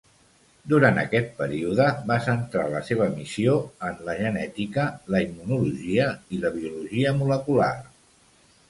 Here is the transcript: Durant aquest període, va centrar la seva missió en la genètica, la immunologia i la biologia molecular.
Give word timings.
Durant 0.71 0.95
aquest 1.01 1.27
període, 1.41 1.89
va 2.13 2.17
centrar 2.29 2.65
la 2.77 2.81
seva 2.89 3.09
missió 3.19 3.59
en 3.91 4.03
la 4.09 4.17
genètica, 4.23 4.87
la 5.17 5.23
immunologia 5.29 6.11
i 6.39 6.43
la 6.47 6.55
biologia 6.61 7.15
molecular. 7.25 7.75